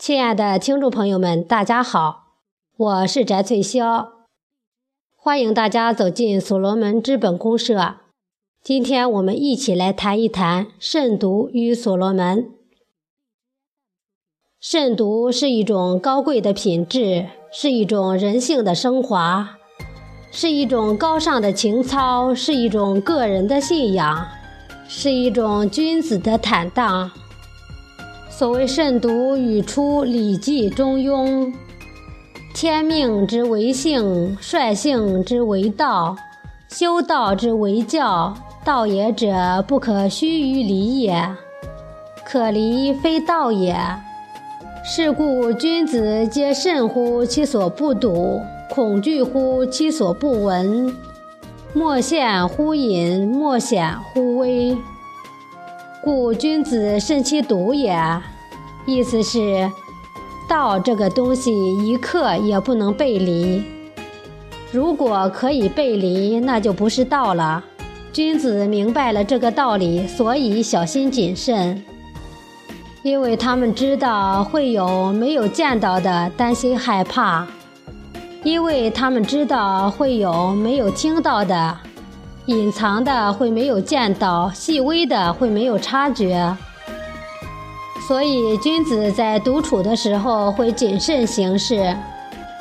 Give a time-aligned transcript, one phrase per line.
[0.00, 2.28] 亲爱的听众朋友们，大家好，
[2.74, 4.08] 我是翟翠霄，
[5.14, 7.96] 欢迎大家走进所罗门资本公社。
[8.62, 12.48] 今天我们一起来谈一谈慎独与所罗门。
[14.58, 19.58] 慎独是一种高贵的品质，是一种人性的升华，
[20.30, 24.26] 是一种高尚的情操，是一种个人的信仰，
[24.88, 27.10] 是一种君子的坦荡。
[28.40, 31.44] 所谓慎独，语出《礼记·中庸》
[32.56, 36.16] ：“天命之为性，率性之为道，
[36.66, 38.34] 修道之为教。
[38.64, 41.22] 道也者，不可虚于离也。
[42.24, 43.76] 可离非道也。
[44.82, 50.96] 是故君子皆慎乎其所不睹，恐惧乎其所不闻。
[51.74, 54.74] 莫陷乎隐，莫显乎微。”
[56.02, 57.94] 故君子慎其独也，
[58.86, 59.70] 意思是
[60.48, 61.52] 道这个东西
[61.86, 63.62] 一刻也不能背离。
[64.72, 67.64] 如果可以背离，那就不是道了。
[68.12, 71.84] 君子明白了这个道理，所以小心谨慎，
[73.02, 77.46] 因为他们知道会有没有见到的担心害怕，
[78.42, 81.78] 因为他们知道会有没有听到的。
[82.46, 86.56] 隐藏的会没有见到，细微的会没有察觉，
[88.06, 91.96] 所以君子在独处的时候会谨慎行事。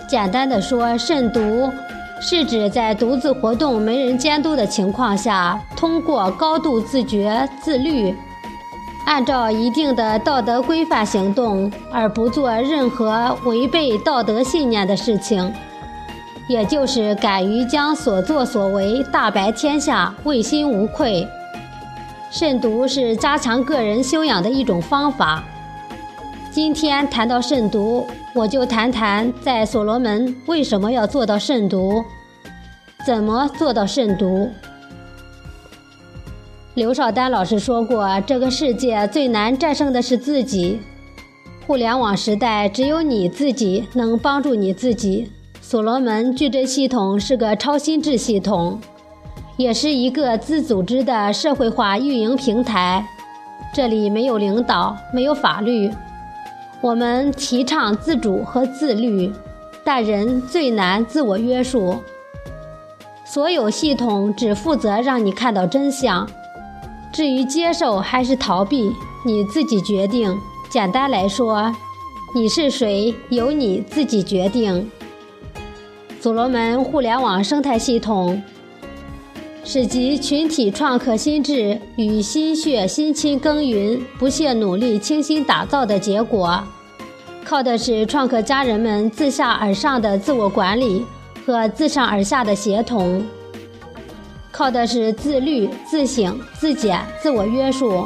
[0.07, 1.71] 简单的说，慎独
[2.21, 8.15] 是指在独自活动、没人监督的情况下，通过高度自觉、自律，
[9.05, 15.53] 按照一定的道德规范行动，而不做任何违背道德信念的事情。
[16.47, 21.27] 也就是敢于将所作所为大白天下，问心无愧。
[22.31, 25.43] 慎独是加强个人修养的一种方法。
[26.51, 32.03] 今天谈到慎独，我就谈谈在所罗门为什么要做到慎独，
[33.03, 34.47] 怎么做到慎独。
[36.75, 40.79] 刘少丹老师说过，这个世界最难战胜的是自己。
[41.65, 45.31] 互联网时代，只有你自己能帮助你自己。
[45.61, 48.79] 所罗门矩阵系统是个超心智系统，
[49.59, 53.05] 也是一个自组织的社会化运营平台。
[53.73, 55.91] 这里没有领导，没有法律。
[56.79, 59.29] 我们提倡自主和自律，
[59.83, 61.97] 但人最难自我约束。
[63.25, 66.25] 所有系统只负责让你看到真相，
[67.11, 68.89] 至于接受还是逃避，
[69.25, 70.33] 你自己决定。
[70.69, 71.75] 简单来说，
[72.33, 74.89] 你是谁，由你自己决定。
[76.21, 78.41] 所罗门互联网生态系统
[79.63, 86.63] 是集群体创客心智与心血辛勤耕耘、不懈努力倾心打造的结果，
[87.45, 91.05] 靠的是创客家人们自下而上的自我管理
[91.45, 93.23] 和自上而下的协同，
[94.51, 98.05] 靠的是自律、自省、自检、自我约束。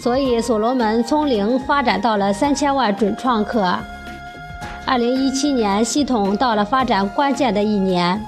[0.00, 3.76] 所以，所罗门从零发展到了三千万准创客。
[4.86, 8.24] 二零一七年，系统到了发展关键的一年。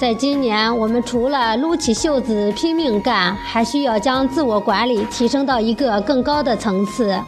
[0.00, 7.20] 在今年，我们除了撸起袖子拼命干，还需要将自我管理提升到一个更高的层次，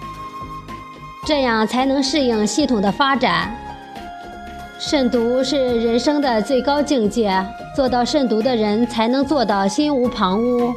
[1.27, 3.55] 这样才能适应系统的发展。
[4.79, 7.45] 慎独是人生的最高境界，
[7.77, 10.73] 做到慎独的人，才能做到心无旁骛，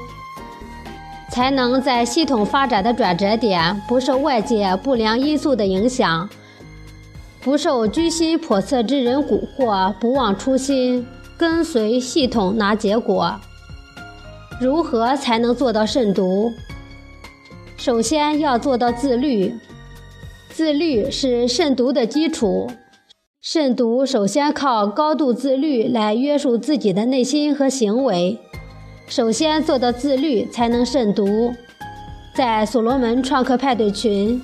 [1.32, 6.30] 才能在系统发展的转折点，不受外界不良因素的影响。
[7.40, 13.40] 不受居心叵测之人蛊惑，不忘初心，跟随系统拿结果。
[14.62, 16.52] 如何才能做到慎独？
[17.78, 19.54] 首先要做到自律，
[20.50, 22.72] 自律是慎独的基础。
[23.42, 28.40] 慎独首先靠高度自律来约束自己的内心和行为。
[29.08, 31.54] 首先做到自律，才能慎独。
[32.34, 34.42] 在所罗门创客派对群。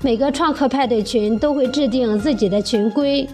[0.00, 3.28] 每个创客派对群都会制定自己的群规，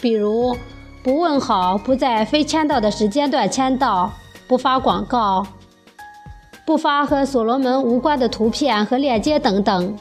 [0.00, 0.56] 比如
[1.04, 4.10] 不问好，不在非签到的时间段签到，
[4.48, 5.46] 不发广告，
[6.64, 9.94] 不发和所罗门无关的图片和链接等等。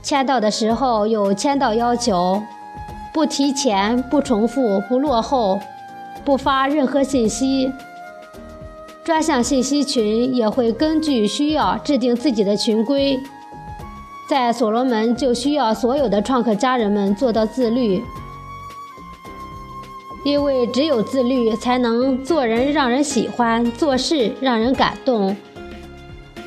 [0.00, 2.40] 签到的时候有签到要求，
[3.12, 5.58] 不提前，不重复，不落后，
[6.24, 7.68] 不发任何信息。
[9.02, 13.18] 专项信息群也会根据需要制定自己的群规。
[14.28, 18.00] 在所罗门就需要所有的创客家人们做到自律，
[20.24, 25.36] 因为只有自律，才能做人让人喜欢，做事让人感动。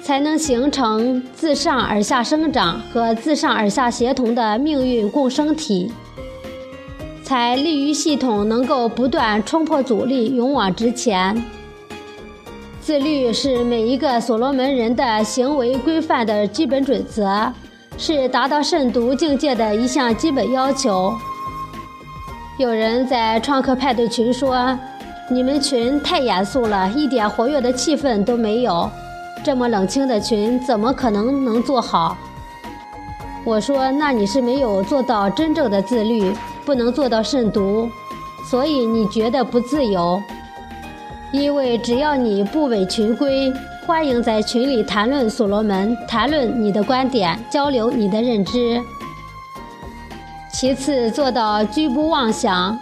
[0.04, 5.90] 才能形成自上而下生长和自上而下协同的命运共生体，
[7.24, 11.42] 才利于系统能够不断冲破阻力，勇往直前。
[12.82, 17.50] 自律是每一个所罗门人的行为规范的基本准则，
[17.98, 21.14] 是达到慎独境界的一项基本要求。
[22.58, 24.78] 有人在创客派对群说
[25.28, 28.88] ：“你们群太严肃了，一点活跃的气氛都没有。
[29.44, 32.16] 这么冷清的群，怎么可能能做好？”
[33.44, 36.32] 我说：“那你是没有做到真正的自律，
[36.64, 37.90] 不能做到慎独，
[38.50, 40.22] 所以你觉得不自由。”
[41.34, 43.52] 因为只要你不违群规，
[43.88, 48.80] 欢迎在群里谈论所罗门，谈论你的观点，交流你的认知。
[50.54, 52.80] 其次，做到居不妄想，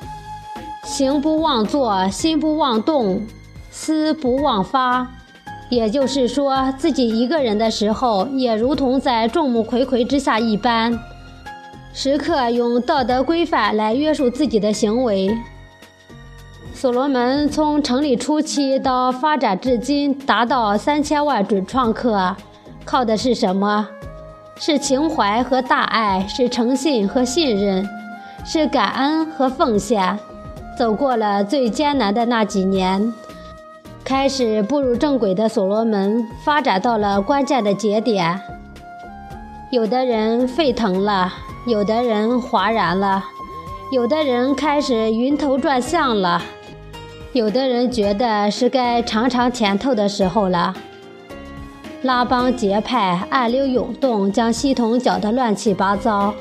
[0.84, 3.26] 行不妄作，心不妄动，
[3.72, 5.08] 思不妄发。
[5.70, 11.00] 也就是说，自己一个人的时候，也如同在众目睽睽之下一般，
[11.94, 15.36] 时刻用道德规范来约束自己的行为。
[16.74, 22.36] 所罗门从成立初期到发展至今，达到三千万准创客，
[22.84, 23.88] 靠的是什么？
[24.64, 27.84] 是情怀和大爱，是诚信和信任，
[28.46, 30.20] 是感恩和奉献。
[30.78, 33.12] 走过了最艰难的那几年，
[34.04, 38.40] 开始步入正轨的所罗门，发展到了关键的节点。
[39.72, 41.34] 有的人沸腾了，
[41.66, 43.26] 有的人哗然了，
[43.92, 46.40] 有的人开始晕头转向了。
[47.34, 50.76] 有的人觉得是该尝尝甜头的时候了。
[52.04, 56.34] 拉帮结派、暗流涌动，将系统搅得乱七八糟。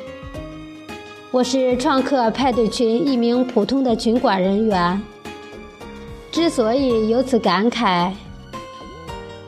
[1.30, 5.02] 我是创客派对群一名普通的群管人员。
[6.32, 8.10] 之所以有此感慨，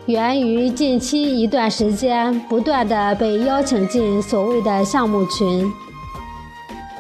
[0.04, 5.72] 源于近期一段时间不断的被邀请进所谓的项目群。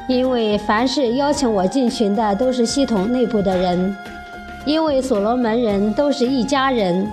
[0.08, 3.94] 因为凡是邀请我进群的，都是系统内部的人。
[4.64, 7.06] 因为所罗门人都是一家人，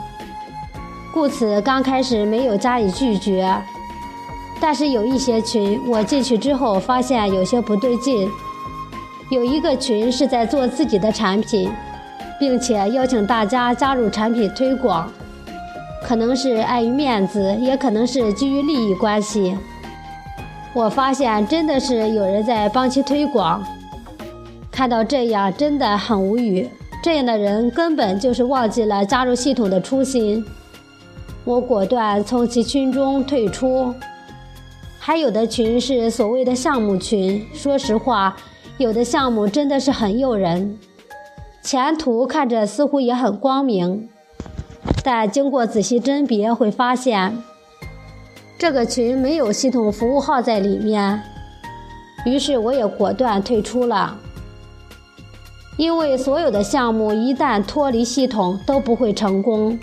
[1.13, 3.53] 故此刚开始没有加以拒绝。
[4.61, 8.29] 但是有一些群，我进去之后发现有些不对劲。
[9.29, 11.71] 有一个群是在做自己的产品，
[12.39, 15.07] 并且邀请大家加入产品推广，
[16.03, 19.55] 可能是碍于面子，也可能是基于利益关系。
[20.73, 23.63] 我发现真的是有人在帮其推广，
[24.71, 26.69] 看到这样真的很无语。
[27.01, 30.43] 这样的人根本就是忘记了加入系统的初心，
[31.45, 33.93] 我果断从其群中退出。
[34.99, 38.35] 还有的群是所谓的项目群，说实话，
[38.77, 40.77] 有的项目真的是很诱人，
[41.63, 44.07] 前途看着似乎也很光明，
[45.03, 47.41] 但经过仔细甄别会发现，
[48.57, 51.23] 这个群没有系统服务号在里面，
[52.25, 54.19] 于是我也果断退出了。
[55.77, 59.79] 因为所有的项目一旦脱离系统都不会成功，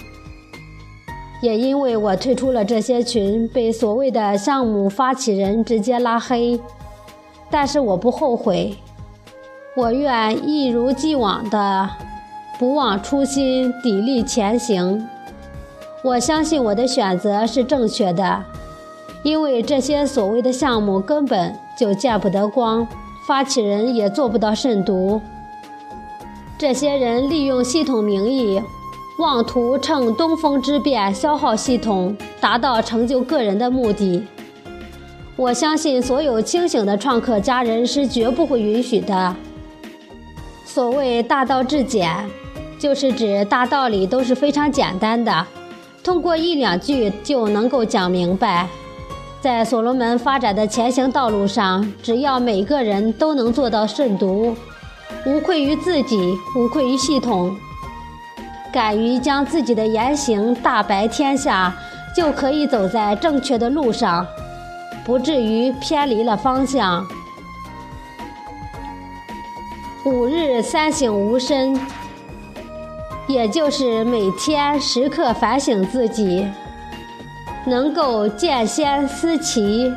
[1.41, 6.59] 也因为我退出了这些群，被所谓的项目发起人直接拉黑，
[7.51, 8.77] 但是我不后悔，
[9.77, 11.89] 我愿一如既往的
[12.59, 15.07] 不忘初心，砥砺前行。
[16.03, 18.45] 我相信我的选择是正确的，
[19.23, 22.87] 因为这些所谓的项目根本就见不得光，
[23.27, 25.21] 发起人也做不到慎独。
[26.57, 28.63] 这些人利用系统名义，
[29.19, 34.23] 妄图乘东风之变消耗系统，达到成就个人的目的。
[35.37, 39.35] 我相信所有清醒的创客家人是绝不会允许的。
[40.67, 42.29] 所谓大道至简，
[42.79, 45.47] 就是指大道理都是非常简单的，
[46.05, 48.69] 通过一两句就能够讲明白。
[49.41, 54.55] 在所罗门发展的前行道路上，只要每个人都能做到慎独。
[55.25, 57.57] 无愧于自己，无愧于系统，
[58.77, 61.75] 敢于将自己的言行大白天下，
[62.15, 64.27] 就可以走在正确的路上，
[65.03, 67.03] 不至于偏离了方向。
[70.05, 71.75] 五日三省吾身，
[73.27, 76.47] 也就是每天时刻反省自己，
[77.65, 79.91] 能够见贤思齐，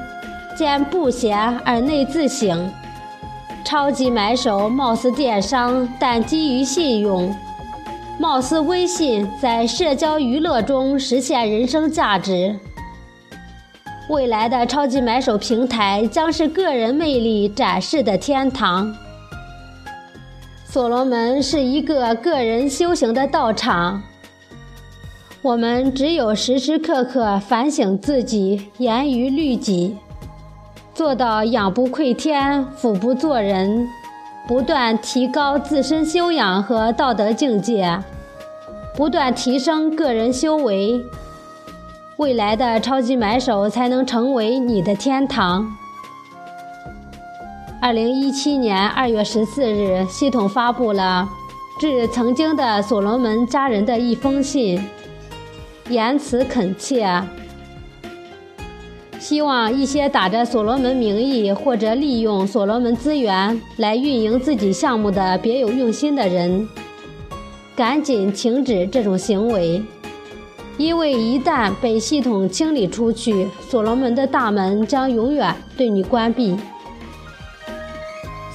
[0.56, 2.72] 见不贤而内自省。
[3.66, 7.30] 超级买手貌似电商，但基于信用；
[8.20, 12.54] 貌似微信，在社交娱乐中实现人生价值。
[14.10, 18.94] 未来的超级买手平台将是个人魅力展示的天堂。
[20.66, 24.04] 所罗门是一个个人修行的道场。
[25.42, 29.96] 我们只有时时刻刻反省自己，严于律己，
[30.94, 33.88] 做到仰不愧天，俯不做人，
[34.50, 38.00] 不断提高自身修养和道德境界，
[38.96, 41.06] 不断提升个人修为，
[42.18, 45.78] 未来的超级买手才能成为你的天堂。
[47.80, 51.30] 二零一七年二月十四日，系统发布了
[51.80, 54.84] 致曾经的所罗门家人的一封信。
[55.90, 57.08] 言辞恳切，
[59.20, 66.68] 希望一些打着所罗门名义或者利用所罗门资源来运营自己项目的别有用心的人，
[67.76, 69.84] 赶紧停止这种行为，
[70.78, 76.58] 因为一旦被系统清理出去，所罗门的大门将永远对你关闭。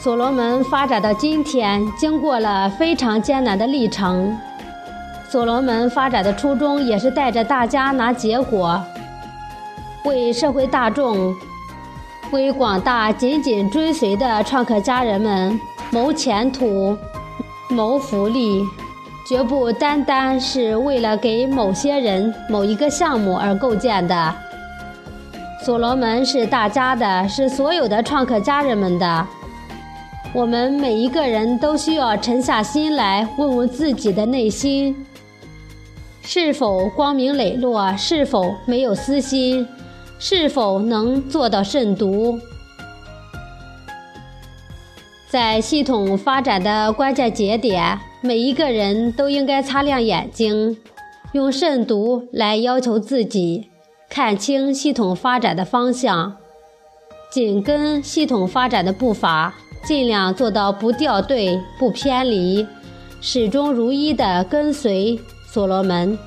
[0.00, 4.34] 所罗门发展到今天，经过了非常艰难的历程。
[5.28, 8.82] 所罗门发展的初衷也是带着大家拿结果，
[10.04, 11.34] 为社会大众、
[12.30, 15.58] 为广大紧紧追随的创客家人们
[15.90, 16.96] 谋前途、
[17.70, 18.62] 谋福利，
[19.26, 24.34] 绝不单单是为了给某些人、某一个项目而构建的。
[25.64, 29.26] 所罗门是大家的，是所有的创客家人们的。
[30.34, 35.06] 我们每一个人都需要沉下心来，问问自己的内心。
[36.20, 37.96] 是否光明磊落？
[37.96, 39.66] 是否没有私心？
[40.18, 42.38] 是否能做到慎独？
[45.28, 50.76] 在系统发展的关键节点，每一个人都应该擦亮眼睛，
[51.32, 53.68] 用慎独来要求自己，
[54.08, 56.36] 看清系统发展的方向，
[57.30, 59.54] 紧跟系统发展的步伐，
[59.84, 62.64] 尽量做到不掉队、不偏离，
[63.20, 65.18] 始终如一的跟随。
[65.52, 66.18] 所罗门，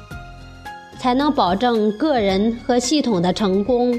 [1.00, 3.98] 才能保证个人和系统的成功。